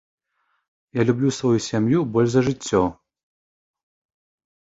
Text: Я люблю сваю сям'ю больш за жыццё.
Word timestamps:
Я 0.99 1.03
люблю 1.09 1.29
сваю 1.39 1.59
сям'ю 1.65 1.99
больш 2.15 2.29
за 2.35 2.41
жыццё. 2.49 2.81